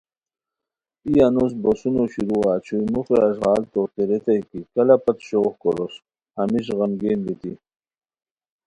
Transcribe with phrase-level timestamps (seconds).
[1.07, 5.93] ای انوس بوسونو شروعہ چھوئی موخیو اݱغال توتے ریتائے کی کلہ پت شوغ کوروس
[6.39, 7.53] ہمیش غمگین بیتی